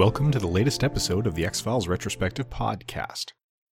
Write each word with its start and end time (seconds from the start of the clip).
Welcome 0.00 0.30
to 0.30 0.38
the 0.38 0.46
latest 0.46 0.82
episode 0.82 1.26
of 1.26 1.34
the 1.34 1.44
X 1.44 1.60
Files 1.60 1.86
Retrospective 1.86 2.48
Podcast, 2.48 3.32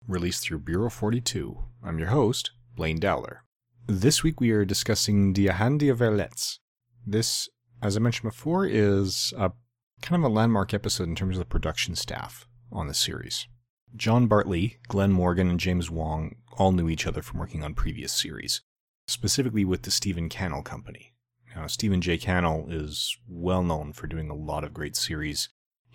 released 0.10 0.44
through 0.44 0.60
Bureau 0.60 0.90
42. 0.90 1.58
I'm 1.82 2.00
your 2.00 2.10
host, 2.10 2.52
Blaine 2.76 3.00
Dowler. 3.00 3.46
This 3.86 4.24
week 4.24 4.42
we 4.42 4.52
are 4.52 4.66
discussing 4.66 5.32
Die 5.32 5.50
Hand 5.50 5.80
Die 5.80 5.86
Verletzt. 5.86 6.60
This, 7.06 7.48
as 7.82 7.96
I 7.96 8.02
mentioned 8.02 8.30
before, 8.30 8.66
is 8.66 9.34
a 9.38 9.54
kind 10.02 10.22
of 10.22 10.30
a 10.30 10.34
landmark 10.34 10.74
episode 10.74 11.08
in 11.08 11.16
terms 11.16 11.38
of 11.38 11.40
the 11.40 11.46
production 11.46 11.96
staff 11.96 12.46
on 12.74 12.88
the 12.88 12.94
series. 12.94 13.48
John 13.96 14.28
Bartley, 14.28 14.80
Glenn 14.90 15.14
Morgan, 15.14 15.50
and 15.50 15.62
James 15.62 15.90
Wong 15.90 16.36
all 16.58 16.74
knew 16.74 16.90
each 16.90 17.08
other 17.08 17.22
from 17.22 17.40
working 17.40 17.64
on 17.64 17.74
previous 17.74 18.12
series, 18.12 18.60
specifically 19.08 19.64
with 19.64 19.84
the 19.84 19.92
Stephen 19.92 20.28
Cannell 20.28 20.62
Company. 20.62 21.14
Now, 21.56 21.68
Stephen 21.68 22.02
J. 22.02 22.18
Cannell 22.18 22.68
is 22.70 23.18
well 23.30 23.64
known 23.64 23.94
for 23.94 24.08
doing 24.08 24.30
a 24.30 24.36
lot 24.36 24.66
of 24.66 24.74
great 24.74 24.98
series. 24.98 25.48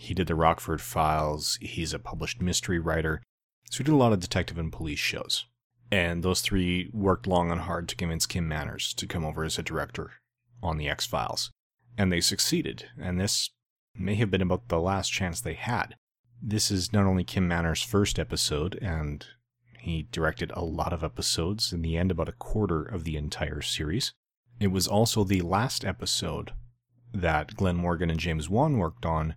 He 0.02 0.14
did 0.14 0.26
the 0.26 0.34
Rockford 0.34 0.80
Files, 0.80 1.58
he's 1.60 1.94
a 1.94 1.98
published 2.00 2.42
mystery 2.42 2.80
writer, 2.80 3.22
so 3.70 3.78
he 3.78 3.84
did 3.84 3.92
a 3.92 3.96
lot 3.96 4.12
of 4.12 4.18
detective 4.18 4.58
and 4.58 4.72
police 4.72 4.98
shows. 4.98 5.46
And 5.92 6.24
those 6.24 6.40
three 6.40 6.90
worked 6.92 7.28
long 7.28 7.52
and 7.52 7.60
hard 7.60 7.88
to 7.88 7.94
convince 7.94 8.26
Kim 8.26 8.48
Manners 8.48 8.94
to 8.94 9.06
come 9.06 9.24
over 9.24 9.44
as 9.44 9.60
a 9.60 9.62
director 9.62 10.10
on 10.60 10.76
The 10.76 10.88
X 10.88 11.06
Files. 11.06 11.52
And 11.96 12.10
they 12.10 12.20
succeeded, 12.20 12.86
and 13.00 13.20
this 13.20 13.50
may 13.94 14.16
have 14.16 14.28
been 14.28 14.42
about 14.42 14.66
the 14.66 14.80
last 14.80 15.12
chance 15.12 15.40
they 15.40 15.54
had. 15.54 15.94
This 16.42 16.72
is 16.72 16.92
not 16.92 17.06
only 17.06 17.22
Kim 17.22 17.46
Manners' 17.46 17.84
first 17.84 18.18
episode, 18.18 18.76
and 18.82 19.24
he 19.78 20.08
directed 20.10 20.50
a 20.50 20.64
lot 20.64 20.92
of 20.92 21.04
episodes, 21.04 21.72
in 21.72 21.82
the 21.82 21.96
end, 21.96 22.10
about 22.10 22.28
a 22.28 22.32
quarter 22.32 22.82
of 22.82 23.04
the 23.04 23.16
entire 23.16 23.60
series. 23.60 24.12
It 24.58 24.72
was 24.72 24.88
also 24.88 25.22
the 25.22 25.42
last 25.42 25.84
episode 25.84 26.50
that 27.14 27.54
Glenn 27.54 27.76
Morgan 27.76 28.10
and 28.10 28.18
James 28.18 28.48
Wong 28.48 28.78
worked 28.78 29.06
on 29.06 29.36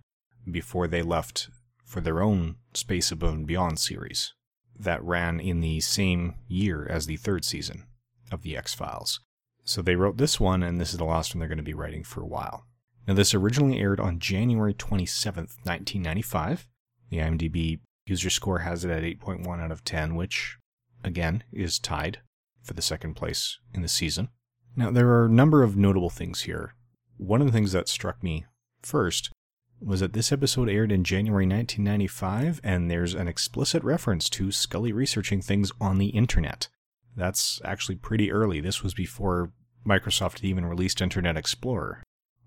before 0.50 0.86
they 0.86 1.02
left 1.02 1.48
for 1.84 2.00
their 2.00 2.22
own 2.22 2.56
Space 2.74 3.10
Above 3.10 3.34
and 3.34 3.46
Beyond 3.46 3.78
series 3.78 4.34
that 4.78 5.02
ran 5.02 5.40
in 5.40 5.60
the 5.60 5.80
same 5.80 6.34
year 6.48 6.86
as 6.88 7.06
the 7.06 7.16
third 7.16 7.44
season 7.44 7.84
of 8.30 8.42
The 8.42 8.56
X 8.56 8.74
Files. 8.74 9.20
So 9.64 9.82
they 9.82 9.96
wrote 9.96 10.18
this 10.18 10.38
one, 10.38 10.62
and 10.62 10.80
this 10.80 10.92
is 10.92 10.98
the 10.98 11.04
last 11.04 11.34
one 11.34 11.40
they're 11.40 11.48
going 11.48 11.58
to 11.58 11.64
be 11.64 11.74
writing 11.74 12.04
for 12.04 12.20
a 12.20 12.26
while. 12.26 12.66
Now, 13.06 13.14
this 13.14 13.34
originally 13.34 13.80
aired 13.80 14.00
on 14.00 14.18
January 14.18 14.74
27th, 14.74 15.56
1995. 15.64 16.68
The 17.10 17.18
IMDb 17.18 17.80
user 18.04 18.30
score 18.30 18.60
has 18.60 18.84
it 18.84 18.90
at 18.90 19.02
8.1 19.02 19.60
out 19.60 19.70
of 19.70 19.84
10, 19.84 20.14
which, 20.16 20.58
again, 21.04 21.44
is 21.52 21.78
tied 21.78 22.18
for 22.62 22.74
the 22.74 22.82
second 22.82 23.14
place 23.14 23.58
in 23.72 23.82
the 23.82 23.88
season. 23.88 24.28
Now, 24.74 24.90
there 24.90 25.08
are 25.08 25.26
a 25.26 25.30
number 25.30 25.62
of 25.62 25.76
notable 25.76 26.10
things 26.10 26.42
here. 26.42 26.74
One 27.16 27.40
of 27.40 27.46
the 27.46 27.52
things 27.52 27.72
that 27.72 27.88
struck 27.88 28.22
me 28.22 28.44
first 28.82 29.30
was 29.80 30.00
that 30.00 30.12
this 30.12 30.32
episode 30.32 30.68
aired 30.68 30.92
in 30.92 31.04
January 31.04 31.46
1995, 31.46 32.60
and 32.64 32.90
there's 32.90 33.14
an 33.14 33.28
explicit 33.28 33.82
reference 33.84 34.28
to 34.30 34.50
Scully 34.50 34.92
researching 34.92 35.42
things 35.42 35.70
on 35.80 35.98
the 35.98 36.08
internet. 36.08 36.68
That's 37.14 37.60
actually 37.64 37.96
pretty 37.96 38.30
early. 38.30 38.60
This 38.60 38.82
was 38.82 38.94
before 38.94 39.52
Microsoft 39.86 40.42
even 40.42 40.66
released 40.66 41.00
Internet 41.00 41.36
Explorer. 41.36 42.02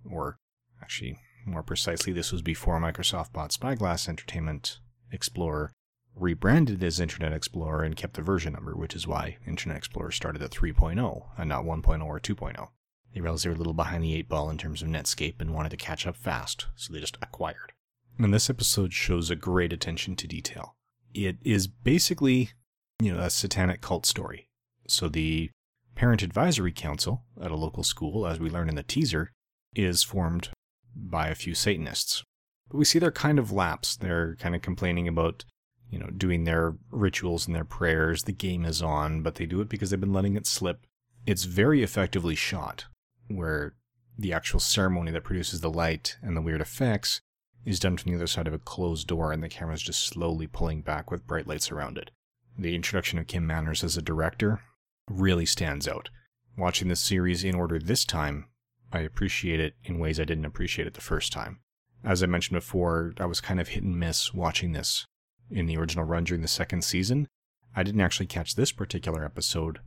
Or, 0.09 0.38
actually, 0.81 1.19
more 1.45 1.63
precisely, 1.63 2.13
this 2.13 2.31
was 2.31 2.41
before 2.41 2.79
Microsoft 2.79 3.34
bought 3.34 3.51
Spyglass 3.51 4.09
Entertainment 4.09 4.79
Explorer, 5.11 5.72
rebranded 6.16 6.84
as 6.84 7.00
Internet 7.00 7.34
Explorer, 7.34 7.84
and 7.84 7.96
kept 7.96 8.16
the 8.16 8.22
version 8.22 8.53
number, 8.53 8.75
which 8.75 8.96
is 8.96 9.07
why 9.07 9.38
Internet 9.47 9.78
Explorer 9.78 10.11
started 10.11 10.41
at 10.41 10.51
3.0 10.51 11.29
and 11.38 11.50
not 11.50 11.63
1.0 11.63 12.06
or 12.06 12.19
2.0. 12.19 12.69
They 13.14 13.22
realized 13.22 13.46
they 13.46 13.50
were 13.50 13.56
a 13.56 13.58
little 13.58 13.74
behind 13.74 14.03
the 14.03 14.16
eight 14.16 14.30
ball 14.30 14.50
in 14.50 14.58
terms 14.58 14.81
of 14.81 14.88
Netscape 14.88 15.42
and 15.42 15.53
wanted 15.53 15.70
to 15.70 15.78
catch 15.78 16.06
up 16.06 16.16
fast, 16.16 16.68
so 16.75 16.94
they 16.94 17.00
just 17.00 17.18
acquired. 17.22 17.74
And 18.18 18.34
this 18.34 18.50
episode 18.50 18.94
shows 18.94 19.30
a 19.30 19.36
great 19.36 19.74
attention 19.74 20.16
to 20.18 20.28
detail. 20.28 20.75
It 21.14 21.38
is 21.44 21.68
basically, 21.68 22.52
you 23.00 23.14
know, 23.14 23.20
a 23.20 23.30
satanic 23.30 23.81
cult 23.81 24.06
story. 24.06 24.50
So 24.88 25.08
the 25.08 25.50
Parent 25.96 26.22
Advisory 26.22 26.72
Council 26.72 27.24
at 27.42 27.52
a 27.52 27.56
local 27.56 27.84
school, 27.84 28.28
as 28.28 28.40
we 28.40 28.50
learn 28.50 28.70
in 28.70 28.75
the 28.75 28.84
teaser, 28.84 29.31
is 29.76 30.03
formed 30.03 30.50
by 30.96 31.30
a 31.30 31.36
few 31.36 31.56
Satanists. 31.56 32.24
But 32.70 32.78
we 32.78 32.86
see 32.86 33.00
they're 33.00 33.12
kind 33.12 33.40
of 33.40 33.52
lapse. 33.52 33.96
They're 33.96 34.36
kind 34.36 34.53
of 34.53 34.62
complaining 34.62 35.08
about, 35.08 35.46
you 35.90 35.97
know, 35.97 36.09
doing 36.16 36.44
their 36.44 36.76
rituals 36.91 37.47
and 37.47 37.56
their 37.56 37.66
prayers. 37.66 38.24
The 38.24 38.31
game 38.34 38.66
is 38.66 38.81
on, 38.81 39.24
but 39.24 39.36
they 39.36 39.46
do 39.46 39.62
it 39.62 39.70
because 39.70 39.90
they've 39.90 40.00
been 40.00 40.14
letting 40.14 40.36
it 40.36 40.46
slip. 40.46 40.86
It's 41.26 41.46
very 41.46 41.81
effectively 41.84 42.36
shot 42.36 42.86
where 43.29 43.75
the 44.17 44.34
actual 44.34 44.59
ceremony 44.59 45.12
that 45.12 45.23
produces 45.23 45.62
the 45.62 45.69
light 45.69 46.17
and 46.22 46.35
the 46.35 46.41
weird 46.41 46.62
effects 46.62 47.22
is 47.66 47.79
done 47.79 47.97
from 47.97 48.12
the 48.12 48.17
other 48.17 48.28
side 48.28 48.47
of 48.47 48.53
a 48.53 48.59
closed 48.59 49.07
door 49.07 49.31
and 49.31 49.44
the 49.44 49.50
camera's 49.50 49.81
just 49.81 50.03
slowly 50.06 50.47
pulling 50.47 50.81
back 50.81 51.09
with 51.09 51.28
bright 51.28 51.47
lights 51.47 51.72
around 51.72 51.97
it. 51.97 52.12
The 52.57 52.75
introduction 52.75 53.19
of 53.19 53.28
Kim 53.28 53.47
Manners 53.47 53.84
as 53.84 53.95
a 53.95 54.01
director 54.01 54.62
really 55.09 55.45
stands 55.45 55.88
out. 55.88 56.09
Watching 56.57 56.90
this 56.90 57.00
series 57.00 57.44
in 57.44 57.56
order 57.56 57.79
this 57.79 58.03
time, 58.03 58.47
I 58.91 59.00
appreciate 59.00 59.59
it 59.59 59.75
in 59.84 60.00
ways 60.00 60.19
I 60.19 60.25
didn't 60.25 60.46
appreciate 60.46 60.88
it 60.88 60.94
the 60.94 61.01
first 61.01 61.31
time. 61.31 61.59
As 62.03 62.23
I 62.23 62.25
mentioned 62.25 62.57
before, 62.57 63.13
I 63.19 63.25
was 63.25 63.41
kind 63.41 63.59
of 63.61 63.69
hit 63.69 63.84
and 63.84 64.00
miss 64.00 64.34
watching 64.34 64.72
this 64.72 65.06
in 65.51 65.66
the 65.66 65.78
original 65.78 66.06
run 66.06 66.23
during 66.23 66.41
the 66.41 66.47
second 66.47 66.84
season. 66.84 67.28
I 67.75 67.84
didn't 67.84 68.01
actually 68.01 68.28
catch 68.28 68.56
this 68.56 68.72
particular 68.72 69.23
episode 69.23 69.79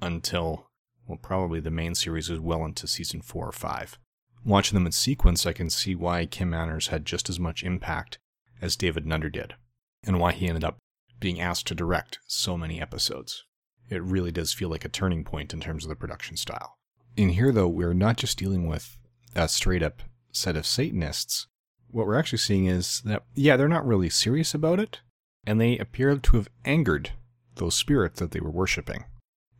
until 0.00 0.70
well, 1.06 1.18
probably 1.20 1.60
the 1.60 1.70
main 1.70 1.94
series 1.94 2.30
is 2.30 2.40
well 2.40 2.64
into 2.64 2.86
season 2.86 3.20
four 3.20 3.46
or 3.46 3.52
five. 3.52 3.98
Watching 4.44 4.74
them 4.74 4.86
in 4.86 4.92
sequence, 4.92 5.46
I 5.46 5.52
can 5.52 5.70
see 5.70 5.94
why 5.94 6.26
Kim 6.26 6.50
Manners 6.50 6.88
had 6.88 7.04
just 7.04 7.28
as 7.28 7.40
much 7.40 7.62
impact 7.62 8.18
as 8.60 8.76
David 8.76 9.06
Nutter 9.06 9.30
did, 9.30 9.54
and 10.04 10.18
why 10.18 10.32
he 10.32 10.48
ended 10.48 10.64
up 10.64 10.78
being 11.20 11.40
asked 11.40 11.66
to 11.68 11.74
direct 11.74 12.18
so 12.26 12.56
many 12.56 12.80
episodes. 12.80 13.44
It 13.88 14.02
really 14.02 14.32
does 14.32 14.52
feel 14.52 14.68
like 14.68 14.84
a 14.84 14.90
turning 14.90 15.24
point 15.24 15.52
in 15.52 15.60
terms 15.60 15.84
of 15.84 15.88
the 15.88 15.96
production 15.96 16.36
style. 16.36 16.76
In 17.16 17.30
here, 17.30 17.52
though, 17.52 17.68
we're 17.68 17.94
not 17.94 18.16
just 18.16 18.38
dealing 18.38 18.66
with 18.66 18.98
a 19.34 19.48
straight 19.48 19.82
up 19.82 20.02
set 20.32 20.56
of 20.56 20.66
Satanists. 20.66 21.46
What 21.90 22.06
we're 22.06 22.18
actually 22.18 22.38
seeing 22.38 22.66
is 22.66 23.02
that, 23.02 23.24
yeah, 23.34 23.56
they're 23.56 23.68
not 23.68 23.86
really 23.86 24.10
serious 24.10 24.52
about 24.54 24.80
it, 24.80 25.00
and 25.46 25.60
they 25.60 25.78
appear 25.78 26.16
to 26.16 26.36
have 26.36 26.48
angered 26.64 27.12
those 27.56 27.74
spirits 27.74 28.18
that 28.20 28.32
they 28.32 28.40
were 28.40 28.50
worshipping 28.50 29.04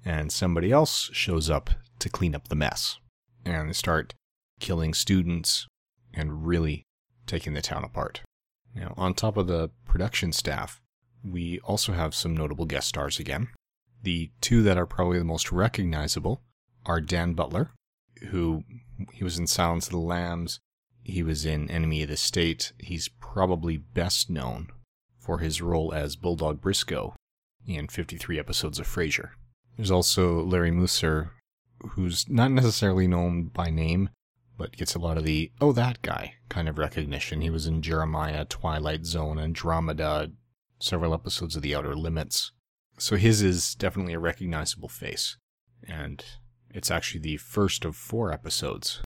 and 0.04 0.30
somebody 0.32 0.70
else 0.70 1.10
shows 1.12 1.48
up 1.48 1.70
to 1.98 2.08
clean 2.08 2.34
up 2.34 2.48
the 2.48 2.56
mess. 2.56 2.98
And 3.44 3.68
they 3.68 3.72
start 3.72 4.14
killing 4.60 4.94
students 4.94 5.66
and 6.12 6.46
really 6.46 6.84
taking 7.26 7.54
the 7.54 7.62
town 7.62 7.84
apart. 7.84 8.20
Now, 8.74 8.94
on 8.96 9.14
top 9.14 9.36
of 9.36 9.46
the 9.46 9.70
production 9.86 10.32
staff, 10.32 10.80
we 11.24 11.60
also 11.60 11.92
have 11.92 12.14
some 12.14 12.36
notable 12.36 12.66
guest 12.66 12.88
stars 12.88 13.18
again. 13.18 13.48
The 14.02 14.30
two 14.40 14.62
that 14.62 14.76
are 14.76 14.86
probably 14.86 15.18
the 15.18 15.24
most 15.24 15.50
recognizable 15.50 16.42
are 16.84 17.00
Dan 17.00 17.32
Butler, 17.32 17.70
who 18.30 18.64
he 19.12 19.24
was 19.24 19.38
in 19.38 19.46
Silence 19.46 19.86
of 19.86 19.92
the 19.92 19.98
Lambs, 19.98 20.60
he 21.02 21.22
was 21.22 21.44
in 21.44 21.70
Enemy 21.70 22.02
of 22.02 22.08
the 22.08 22.16
State. 22.16 22.72
He's 22.78 23.08
probably 23.08 23.76
best 23.76 24.30
known 24.30 24.68
for 25.18 25.38
his 25.38 25.62
role 25.62 25.92
as 25.92 26.16
Bulldog 26.16 26.60
Briscoe 26.60 27.14
in 27.66 27.88
53 27.88 28.38
episodes 28.38 28.78
of 28.78 28.86
Frasier. 28.86 29.30
There's 29.76 29.90
also 29.90 30.42
Larry 30.42 30.70
Musser, 30.70 31.32
who's 31.90 32.28
not 32.28 32.50
necessarily 32.50 33.08
known 33.08 33.44
by 33.44 33.70
name, 33.70 34.10
but 34.56 34.76
gets 34.76 34.94
a 34.94 35.00
lot 35.00 35.18
of 35.18 35.24
the, 35.24 35.50
oh, 35.60 35.72
that 35.72 36.00
guy 36.02 36.34
kind 36.48 36.68
of 36.68 36.78
recognition. 36.78 37.40
He 37.40 37.50
was 37.50 37.66
in 37.66 37.82
Jeremiah, 37.82 38.44
Twilight 38.44 39.04
Zone, 39.04 39.38
Andromeda, 39.38 40.30
several 40.78 41.12
episodes 41.12 41.56
of 41.56 41.62
The 41.62 41.74
Outer 41.74 41.96
Limits. 41.96 42.52
So 42.98 43.16
his 43.16 43.42
is 43.42 43.74
definitely 43.74 44.12
a 44.12 44.20
recognizable 44.20 44.88
face. 44.88 45.36
And 45.86 46.24
it's 46.70 46.90
actually 46.90 47.20
the 47.20 47.38
first 47.38 47.84
of 47.84 47.96
four 47.96 48.32
episodes 48.32 49.00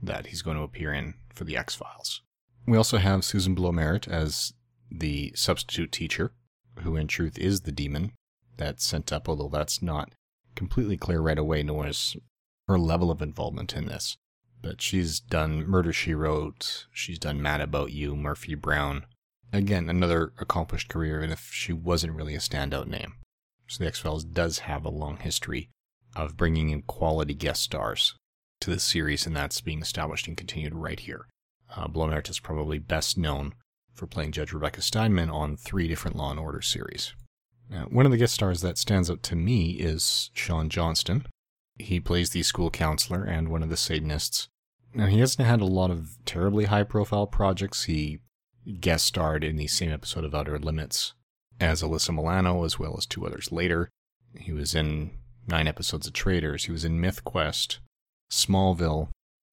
that 0.00 0.26
he's 0.26 0.42
going 0.42 0.56
to 0.56 0.62
appear 0.62 0.92
in 0.92 1.14
for 1.34 1.44
The 1.44 1.56
X 1.56 1.74
Files. 1.74 2.22
We 2.66 2.76
also 2.76 2.98
have 2.98 3.24
Susan 3.24 3.56
Blommaert 3.56 4.06
as 4.06 4.52
the 4.88 5.32
substitute 5.34 5.90
teacher, 5.90 6.32
who 6.80 6.96
in 6.96 7.08
truth 7.08 7.38
is 7.38 7.62
the 7.62 7.72
demon 7.72 8.12
that's 8.64 8.84
sent 8.84 9.12
up, 9.12 9.28
although 9.28 9.48
that's 9.48 9.82
not 9.82 10.12
completely 10.54 10.96
clear 10.96 11.20
right 11.20 11.38
away, 11.38 11.62
nor 11.62 11.86
is 11.86 12.16
her 12.68 12.78
level 12.78 13.10
of 13.10 13.22
involvement 13.22 13.74
in 13.74 13.86
this. 13.86 14.16
But 14.60 14.80
she's 14.80 15.18
done 15.18 15.66
Murder 15.66 15.92
She 15.92 16.14
Wrote, 16.14 16.86
she's 16.92 17.18
done 17.18 17.42
Mad 17.42 17.60
About 17.60 17.92
You, 17.92 18.14
Murphy 18.14 18.54
Brown. 18.54 19.06
Again, 19.52 19.88
another 19.90 20.32
accomplished 20.38 20.88
career, 20.88 21.20
and 21.20 21.32
if 21.32 21.50
she 21.52 21.72
wasn't 21.72 22.14
really 22.14 22.34
a 22.34 22.38
standout 22.38 22.86
name. 22.86 23.14
So 23.68 23.82
the 23.82 23.88
X 23.88 23.98
Files 23.98 24.24
does 24.24 24.60
have 24.60 24.84
a 24.84 24.90
long 24.90 25.16
history 25.16 25.70
of 26.14 26.36
bringing 26.36 26.70
in 26.70 26.82
quality 26.82 27.34
guest 27.34 27.62
stars 27.62 28.14
to 28.60 28.70
the 28.70 28.78
series, 28.78 29.26
and 29.26 29.34
that's 29.34 29.60
being 29.60 29.82
established 29.82 30.28
and 30.28 30.36
continued 30.36 30.74
right 30.74 31.00
here. 31.00 31.26
Uh, 31.74 31.88
Blommaert 31.88 32.30
is 32.30 32.38
probably 32.38 32.78
best 32.78 33.18
known 33.18 33.54
for 33.94 34.06
playing 34.06 34.32
Judge 34.32 34.52
Rebecca 34.52 34.82
Steinman 34.82 35.30
on 35.30 35.56
three 35.56 35.88
different 35.88 36.16
Law 36.16 36.30
and 36.30 36.40
Order 36.40 36.62
series. 36.62 37.14
Now, 37.70 37.86
one 37.90 38.06
of 38.06 38.12
the 38.12 38.18
guest 38.18 38.34
stars 38.34 38.60
that 38.60 38.78
stands 38.78 39.10
out 39.10 39.22
to 39.24 39.36
me 39.36 39.72
is 39.72 40.30
Shaun 40.34 40.68
Johnston. 40.68 41.26
He 41.78 42.00
plays 42.00 42.30
the 42.30 42.42
school 42.42 42.70
counselor 42.70 43.24
and 43.24 43.48
one 43.48 43.62
of 43.62 43.70
the 43.70 43.76
Satanists. 43.76 44.48
Now, 44.94 45.06
he 45.06 45.20
hasn't 45.20 45.48
had 45.48 45.60
a 45.60 45.66
lot 45.66 45.90
of 45.90 46.18
terribly 46.26 46.66
high 46.66 46.84
profile 46.84 47.26
projects. 47.26 47.84
He 47.84 48.20
guest 48.80 49.06
starred 49.06 49.42
in 49.42 49.56
the 49.56 49.66
same 49.66 49.90
episode 49.90 50.24
of 50.24 50.34
Outer 50.34 50.58
Limits 50.58 51.14
as 51.60 51.82
Alyssa 51.82 52.14
Milano, 52.14 52.64
as 52.64 52.78
well 52.78 52.94
as 52.98 53.06
two 53.06 53.26
others 53.26 53.50
later. 53.50 53.88
He 54.38 54.52
was 54.52 54.74
in 54.74 55.12
nine 55.46 55.66
episodes 55.66 56.06
of 56.06 56.12
Traitors. 56.12 56.64
He 56.64 56.72
was 56.72 56.84
in 56.84 57.00
Myth 57.00 57.24
Quest, 57.24 57.80
Smallville. 58.30 59.08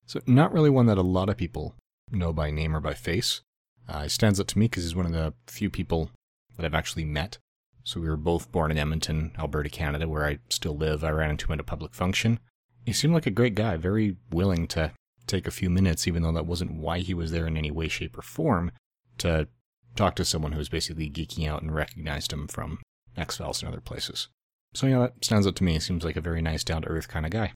So, 0.05 0.19
not 0.25 0.51
really 0.51 0.69
one 0.69 0.87
that 0.87 0.97
a 0.97 1.03
lot 1.03 1.29
of 1.29 1.37
people 1.37 1.75
know 2.11 2.33
by 2.33 2.51
name 2.51 2.75
or 2.75 2.79
by 2.79 2.93
face. 2.93 3.41
Uh, 3.87 4.03
he 4.03 4.09
stands 4.09 4.39
out 4.39 4.47
to 4.49 4.59
me 4.59 4.65
because 4.65 4.83
he's 4.83 4.95
one 4.95 5.05
of 5.05 5.11
the 5.11 5.33
few 5.47 5.69
people 5.69 6.11
that 6.55 6.65
I've 6.65 6.75
actually 6.75 7.05
met. 7.05 7.37
So, 7.83 7.99
we 7.99 8.07
were 8.07 8.17
both 8.17 8.51
born 8.51 8.71
in 8.71 8.77
Edmonton, 8.77 9.31
Alberta, 9.39 9.69
Canada, 9.69 10.07
where 10.07 10.25
I 10.25 10.39
still 10.49 10.75
live. 10.75 11.03
I 11.03 11.09
ran 11.09 11.31
into 11.31 11.47
him 11.47 11.53
at 11.53 11.59
a 11.59 11.63
public 11.63 11.93
function. 11.93 12.39
He 12.85 12.93
seemed 12.93 13.13
like 13.13 13.25
a 13.25 13.31
great 13.31 13.55
guy, 13.55 13.77
very 13.77 14.17
willing 14.31 14.67
to 14.67 14.91
take 15.27 15.47
a 15.47 15.51
few 15.51 15.69
minutes, 15.69 16.07
even 16.07 16.23
though 16.23 16.31
that 16.31 16.45
wasn't 16.45 16.73
why 16.73 16.99
he 16.99 17.13
was 17.13 17.31
there 17.31 17.47
in 17.47 17.57
any 17.57 17.71
way, 17.71 17.87
shape, 17.87 18.17
or 18.17 18.21
form, 18.21 18.71
to 19.19 19.47
talk 19.95 20.15
to 20.15 20.25
someone 20.25 20.51
who 20.51 20.57
was 20.57 20.69
basically 20.69 21.09
geeking 21.09 21.47
out 21.47 21.61
and 21.61 21.73
recognized 21.73 22.33
him 22.33 22.47
from 22.47 22.79
X 23.17 23.37
Files 23.37 23.61
and 23.61 23.71
other 23.71 23.81
places. 23.81 24.27
So, 24.73 24.87
yeah, 24.87 24.99
that 24.99 25.25
stands 25.25 25.47
out 25.47 25.55
to 25.57 25.63
me. 25.63 25.73
He 25.73 25.79
seems 25.79 26.03
like 26.03 26.15
a 26.15 26.21
very 26.21 26.41
nice, 26.41 26.63
down 26.63 26.83
to 26.83 26.89
earth 26.89 27.07
kind 27.07 27.25
of 27.25 27.31
guy. 27.31 27.53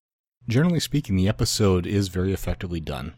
Generally 0.48 0.82
speaking, 0.82 1.16
the 1.16 1.28
episode 1.28 1.86
is 1.86 2.08
very 2.08 2.34
effectively 2.34 2.80
done. 2.80 3.16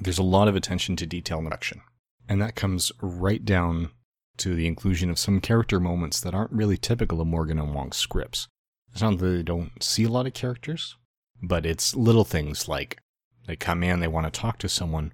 There's 0.00 0.18
a 0.18 0.22
lot 0.22 0.48
of 0.48 0.54
attention 0.54 0.96
to 0.96 1.06
detail 1.06 1.38
and 1.38 1.46
production, 1.46 1.80
and 2.28 2.40
that 2.40 2.54
comes 2.54 2.92
right 3.00 3.44
down 3.44 3.90
to 4.38 4.54
the 4.54 4.66
inclusion 4.66 5.10
of 5.10 5.18
some 5.18 5.40
character 5.40 5.80
moments 5.80 6.20
that 6.20 6.34
aren't 6.34 6.52
really 6.52 6.76
typical 6.76 7.20
of 7.20 7.26
Morgan 7.26 7.58
and 7.58 7.74
Wong's 7.74 7.96
scripts. 7.96 8.48
It's 8.92 9.02
not 9.02 9.18
that 9.18 9.26
they 9.26 9.42
don't 9.42 9.82
see 9.82 10.04
a 10.04 10.08
lot 10.08 10.26
of 10.26 10.34
characters, 10.34 10.96
but 11.42 11.66
it's 11.66 11.94
little 11.94 12.24
things 12.24 12.68
like 12.68 12.98
they 13.46 13.56
come 13.56 13.82
in, 13.82 14.00
they 14.00 14.08
want 14.08 14.32
to 14.32 14.40
talk 14.40 14.58
to 14.58 14.68
someone. 14.68 15.12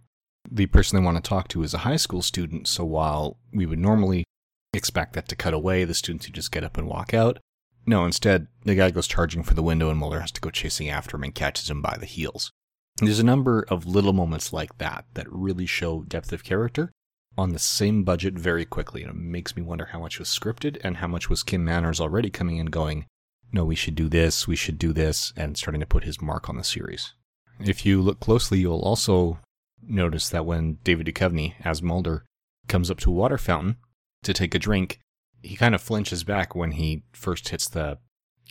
The 0.50 0.66
person 0.66 0.98
they 0.98 1.04
want 1.04 1.22
to 1.22 1.28
talk 1.28 1.48
to 1.48 1.62
is 1.62 1.74
a 1.74 1.78
high 1.78 1.96
school 1.96 2.22
student, 2.22 2.68
so 2.68 2.84
while 2.84 3.38
we 3.52 3.66
would 3.66 3.78
normally 3.78 4.24
expect 4.72 5.14
that 5.14 5.28
to 5.28 5.36
cut 5.36 5.54
away, 5.54 5.84
the 5.84 5.94
students 5.94 6.26
who 6.26 6.32
just 6.32 6.52
get 6.52 6.64
up 6.64 6.76
and 6.76 6.86
walk 6.86 7.14
out, 7.14 7.38
no, 7.86 8.04
instead, 8.04 8.48
the 8.64 8.74
guy 8.74 8.90
goes 8.90 9.06
charging 9.06 9.42
for 9.42 9.54
the 9.54 9.62
window 9.62 9.90
and 9.90 9.98
Mulder 9.98 10.20
has 10.20 10.32
to 10.32 10.40
go 10.40 10.50
chasing 10.50 10.88
after 10.88 11.16
him 11.16 11.24
and 11.24 11.34
catches 11.34 11.68
him 11.68 11.82
by 11.82 11.96
the 11.98 12.06
heels. 12.06 12.50
There's 12.98 13.18
a 13.18 13.24
number 13.24 13.64
of 13.68 13.86
little 13.86 14.12
moments 14.12 14.52
like 14.52 14.78
that 14.78 15.04
that 15.14 15.30
really 15.30 15.66
show 15.66 16.02
depth 16.02 16.32
of 16.32 16.44
character 16.44 16.92
on 17.36 17.50
the 17.50 17.58
same 17.58 18.04
budget 18.04 18.34
very 18.34 18.64
quickly. 18.64 19.02
And 19.02 19.10
it 19.10 19.16
makes 19.16 19.56
me 19.56 19.62
wonder 19.62 19.86
how 19.86 20.00
much 20.00 20.18
was 20.18 20.28
scripted 20.28 20.78
and 20.84 20.98
how 20.98 21.08
much 21.08 21.28
was 21.28 21.42
Kim 21.42 21.64
Manners 21.64 22.00
already 22.00 22.30
coming 22.30 22.58
in 22.58 22.66
going, 22.66 23.06
no, 23.52 23.64
we 23.64 23.74
should 23.74 23.94
do 23.94 24.08
this, 24.08 24.48
we 24.48 24.56
should 24.56 24.78
do 24.78 24.92
this, 24.92 25.32
and 25.36 25.56
starting 25.56 25.80
to 25.80 25.86
put 25.86 26.04
his 26.04 26.20
mark 26.20 26.48
on 26.48 26.56
the 26.56 26.64
series. 26.64 27.14
If 27.60 27.86
you 27.86 28.02
look 28.02 28.20
closely, 28.20 28.58
you'll 28.58 28.80
also 28.80 29.38
notice 29.80 30.28
that 30.30 30.46
when 30.46 30.78
David 30.82 31.06
Duchovny, 31.06 31.54
as 31.64 31.82
Mulder, 31.82 32.24
comes 32.68 32.90
up 32.90 32.98
to 33.00 33.10
a 33.10 33.14
water 33.14 33.38
fountain 33.38 33.76
to 34.22 34.32
take 34.32 34.54
a 34.54 34.58
drink, 34.58 34.98
he 35.42 35.56
kind 35.56 35.74
of 35.74 35.82
flinches 35.82 36.24
back 36.24 36.54
when 36.54 36.72
he 36.72 37.04
first 37.12 37.50
hits 37.50 37.68
the 37.68 37.98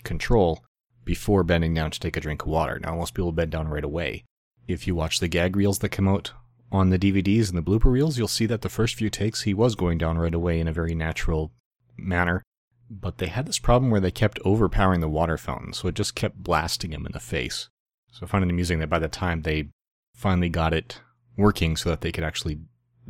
control 0.04 0.64
before 1.04 1.44
bending 1.44 1.74
down 1.74 1.92
to 1.92 2.00
take 2.00 2.16
a 2.16 2.22
drink 2.22 2.44
of 2.44 2.48
water. 2.48 2.80
Now, 2.80 2.96
most 2.96 3.14
people 3.14 3.32
bend 3.32 3.52
down 3.52 3.68
right 3.68 3.84
away. 3.84 4.24
If 4.68 4.88
you 4.88 4.96
watch 4.96 5.20
the 5.20 5.28
gag 5.28 5.58
reels 5.58 5.80
that 5.80 5.90
come 5.90 6.08
out 6.08 6.32
on 6.72 6.90
the 6.90 7.00
DVDs 7.00 7.50
and 7.50 7.58
the 7.58 7.62
blooper 7.62 7.92
reels, 7.92 8.18
you'll 8.18 8.28
see 8.28 8.46
that 8.48 8.62
the 8.62 8.70
first 8.70 8.96
few 8.96 9.10
takes 9.10 9.42
he 9.42 9.54
was 9.54 9.76
going 9.76 9.98
down 9.98 10.18
right 10.18 10.34
away 10.34 10.60
in 10.60 10.68
a 10.68 10.74
very 10.74 10.96
natural 10.96 11.52
manner. 11.98 12.44
But 12.90 13.18
they 13.18 13.28
had 13.28 13.46
this 13.46 13.60
problem 13.60 13.92
where 13.92 14.02
they 14.02 14.12
kept 14.12 14.40
overpowering 14.44 15.00
the 15.00 15.10
water 15.10 15.38
fountain, 15.38 15.74
so 15.74 15.88
it 15.88 15.96
just 15.96 16.16
kept 16.16 16.44
blasting 16.44 16.92
him 16.92 17.06
in 17.06 17.12
the 17.12 17.20
face. 17.20 17.70
So 18.12 18.26
I 18.26 18.30
find 18.30 18.44
it 18.44 18.50
amusing 18.50 18.80
that 18.80 18.90
by 18.90 19.00
the 19.00 19.08
time 19.08 19.42
they 19.42 19.70
finally 20.16 20.50
got 20.50 20.74
it 20.74 21.00
working 21.38 21.76
so 21.76 21.90
that 21.90 22.02
they 22.02 22.12
could 22.12 22.24
actually 22.24 22.60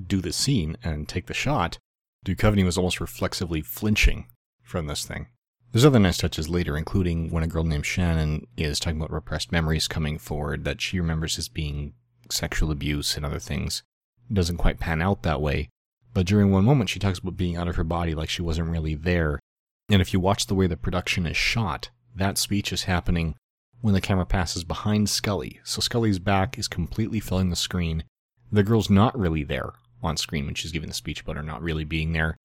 do 0.08 0.22
the 0.22 0.34
scene 0.34 0.78
and 0.84 1.08
take 1.08 1.28
the 1.28 1.34
shot, 1.34 1.78
Duchovny 2.26 2.64
was 2.64 2.78
almost 2.78 3.02
reflexively 3.02 3.62
flinching 3.62 4.28
from 4.62 4.88
this 4.88 5.06
thing. 5.06 5.28
There's 5.72 5.86
other 5.86 6.00
nice 6.00 6.18
touches 6.18 6.50
later, 6.50 6.78
including 6.78 7.32
when 7.32 7.44
a 7.44 7.48
girl 7.48 7.64
named 7.64 7.86
Shannon 7.86 8.48
is 8.56 8.80
talking 8.80 9.00
about 9.00 9.12
repressed 9.12 9.52
memories 9.52 9.88
coming 9.88 10.20
forward 10.20 10.66
that 10.66 10.82
she 10.82 11.00
remembers 11.00 11.38
as 11.40 11.50
being 11.50 11.94
sexual 12.34 12.72
abuse 12.72 13.16
and 13.16 13.26
other 13.26 13.40
things. 13.40 13.84
It 14.30 14.34
doesn't 14.34 14.58
quite 14.58 14.80
pan 14.80 15.02
out 15.02 15.24
that 15.24 15.42
way, 15.42 15.70
but 16.14 16.26
during 16.26 16.52
one 16.52 16.66
moment 16.66 16.90
she 16.90 17.00
talks 17.00 17.20
about 17.20 17.38
being 17.38 17.56
out 17.56 17.68
of 17.68 17.76
her 17.76 17.84
body 17.84 18.14
like 18.16 18.30
she 18.30 18.42
wasn't 18.42 18.70
really 18.70 18.96
there. 18.96 19.40
And 19.90 20.02
if 20.02 20.14
you 20.14 20.20
watch 20.20 20.48
the 20.48 20.56
way 20.56 20.68
the 20.68 20.78
production 20.78 21.26
is 21.26 21.38
shot, 21.38 21.90
that 22.16 22.38
speech 22.38 22.72
is 22.72 22.84
happening 22.84 23.36
when 23.82 23.94
the 23.94 24.02
camera 24.02 24.26
passes 24.26 24.64
behind 24.64 25.10
Scully. 25.10 25.60
So 25.64 25.82
Scully's 25.82 26.20
back 26.20 26.58
is 26.58 26.68
completely 26.68 27.20
filling 27.20 27.50
the 27.50 27.56
screen. 27.56 28.06
The 28.52 28.64
girl's 28.64 28.90
not 28.90 29.18
really 29.18 29.44
there 29.44 29.74
on 30.02 30.16
screen 30.18 30.46
when 30.46 30.56
she's 30.56 30.72
giving 30.72 30.90
the 30.90 30.96
speech 30.96 31.22
about 31.22 31.36
her 31.36 31.44
not 31.44 31.62
really 31.62 31.84
being 31.84 32.14
there. 32.14 32.38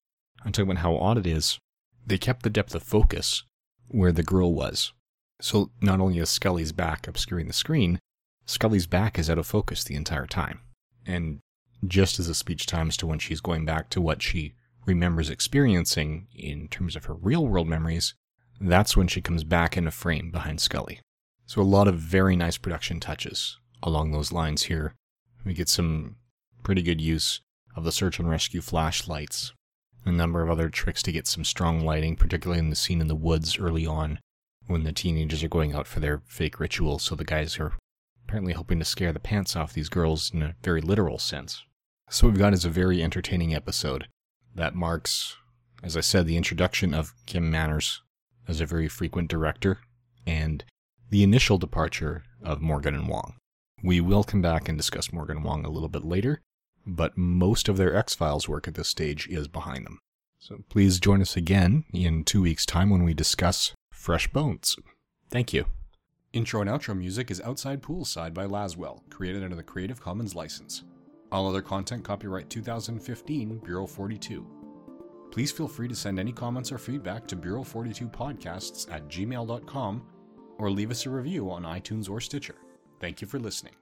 I'm 0.44 0.52
talking 0.52 0.70
about 0.70 0.82
how 0.82 0.96
odd 0.96 1.18
it 1.18 1.26
is. 1.26 1.58
They 2.06 2.18
kept 2.18 2.42
the 2.42 2.50
depth 2.50 2.74
of 2.74 2.82
focus 2.82 3.44
where 3.88 4.12
the 4.12 4.22
girl 4.22 4.52
was. 4.52 4.92
So 5.40 5.70
not 5.80 6.00
only 6.00 6.18
is 6.18 6.30
Scully's 6.30 6.72
back 6.72 7.06
obscuring 7.06 7.46
the 7.46 7.52
screen, 7.52 7.98
Scully's 8.48 8.86
back 8.86 9.18
is 9.18 9.28
out 9.28 9.36
of 9.36 9.46
focus 9.46 9.84
the 9.84 9.94
entire 9.94 10.26
time. 10.26 10.60
And 11.04 11.40
just 11.86 12.18
as 12.18 12.28
the 12.28 12.34
speech 12.34 12.64
times 12.64 12.96
to 12.96 13.06
when 13.06 13.18
she's 13.18 13.42
going 13.42 13.66
back 13.66 13.90
to 13.90 14.00
what 14.00 14.22
she 14.22 14.54
remembers 14.86 15.28
experiencing 15.28 16.28
in 16.34 16.66
terms 16.68 16.96
of 16.96 17.04
her 17.04 17.14
real 17.14 17.46
world 17.46 17.68
memories, 17.68 18.14
that's 18.58 18.96
when 18.96 19.06
she 19.06 19.20
comes 19.20 19.44
back 19.44 19.76
in 19.76 19.86
a 19.86 19.90
frame 19.90 20.30
behind 20.30 20.62
Scully. 20.62 20.98
So 21.44 21.60
a 21.60 21.62
lot 21.62 21.88
of 21.88 21.96
very 21.96 22.36
nice 22.36 22.56
production 22.56 23.00
touches 23.00 23.58
along 23.82 24.12
those 24.12 24.32
lines 24.32 24.62
here. 24.62 24.94
We 25.44 25.52
get 25.52 25.68
some 25.68 26.16
pretty 26.62 26.80
good 26.80 27.02
use 27.02 27.42
of 27.76 27.84
the 27.84 27.92
search 27.92 28.18
and 28.18 28.30
rescue 28.30 28.62
flashlights, 28.62 29.52
a 30.06 30.10
number 30.10 30.40
of 30.40 30.48
other 30.48 30.70
tricks 30.70 31.02
to 31.02 31.12
get 31.12 31.26
some 31.26 31.44
strong 31.44 31.84
lighting, 31.84 32.16
particularly 32.16 32.60
in 32.60 32.70
the 32.70 32.76
scene 32.76 33.02
in 33.02 33.08
the 33.08 33.14
woods 33.14 33.58
early 33.58 33.86
on 33.86 34.20
when 34.68 34.84
the 34.84 34.92
teenagers 34.92 35.44
are 35.44 35.48
going 35.48 35.74
out 35.74 35.86
for 35.86 36.00
their 36.00 36.22
fake 36.26 36.58
ritual. 36.58 36.98
So 36.98 37.14
the 37.14 37.24
guys 37.24 37.58
are 37.58 37.74
apparently 38.28 38.52
hoping 38.52 38.78
to 38.78 38.84
scare 38.84 39.12
the 39.12 39.18
pants 39.18 39.56
off 39.56 39.72
these 39.72 39.88
girls 39.88 40.30
in 40.34 40.42
a 40.42 40.54
very 40.62 40.82
literal 40.82 41.18
sense. 41.18 41.64
So 42.10 42.26
we've 42.26 42.38
got 42.38 42.52
is 42.52 42.66
a 42.66 42.70
very 42.70 43.02
entertaining 43.02 43.54
episode 43.54 44.06
that 44.54 44.74
marks, 44.74 45.36
as 45.82 45.96
I 45.96 46.00
said, 46.00 46.26
the 46.26 46.36
introduction 46.36 46.92
of 46.92 47.14
Kim 47.24 47.50
Manners 47.50 48.02
as 48.46 48.60
a 48.60 48.66
very 48.66 48.86
frequent 48.86 49.30
director 49.30 49.78
and 50.26 50.62
the 51.08 51.22
initial 51.22 51.56
departure 51.56 52.24
of 52.42 52.60
Morgan 52.60 52.94
and 52.94 53.08
Wong. 53.08 53.34
We 53.82 54.00
will 54.00 54.24
come 54.24 54.42
back 54.42 54.68
and 54.68 54.76
discuss 54.76 55.10
Morgan 55.10 55.38
and 55.38 55.46
Wong 55.46 55.64
a 55.64 55.70
little 55.70 55.88
bit 55.88 56.04
later, 56.04 56.42
but 56.86 57.16
most 57.16 57.66
of 57.66 57.78
their 57.78 57.96
X 57.96 58.14
Files 58.14 58.46
work 58.46 58.68
at 58.68 58.74
this 58.74 58.88
stage 58.88 59.26
is 59.28 59.48
behind 59.48 59.86
them. 59.86 60.00
So 60.38 60.58
please 60.68 61.00
join 61.00 61.22
us 61.22 61.34
again 61.34 61.84
in 61.94 62.24
two 62.24 62.42
weeks' 62.42 62.66
time 62.66 62.90
when 62.90 63.04
we 63.04 63.14
discuss 63.14 63.72
Fresh 63.90 64.28
Bones. 64.32 64.76
Thank 65.30 65.54
you. 65.54 65.64
Intro 66.38 66.60
and 66.60 66.70
outro 66.70 66.96
music 66.96 67.32
is 67.32 67.40
Outside 67.40 67.82
Poolside 67.82 68.32
by 68.32 68.46
Laswell, 68.46 69.00
created 69.10 69.42
under 69.42 69.56
the 69.56 69.62
Creative 69.64 70.00
Commons 70.00 70.36
license. 70.36 70.84
All 71.32 71.48
other 71.48 71.60
content 71.60 72.04
copyright 72.04 72.48
2015, 72.48 73.58
Bureau 73.64 73.88
42. 73.88 74.46
Please 75.32 75.50
feel 75.50 75.66
free 75.66 75.88
to 75.88 75.96
send 75.96 76.16
any 76.16 76.30
comments 76.30 76.70
or 76.70 76.78
feedback 76.78 77.26
to 77.26 77.36
Bureau42podcasts 77.36 78.88
at 78.88 79.08
gmail.com 79.08 80.06
or 80.58 80.70
leave 80.70 80.92
us 80.92 81.06
a 81.06 81.10
review 81.10 81.50
on 81.50 81.64
iTunes 81.64 82.08
or 82.08 82.20
Stitcher. 82.20 82.54
Thank 83.00 83.20
you 83.20 83.26
for 83.26 83.40
listening. 83.40 83.74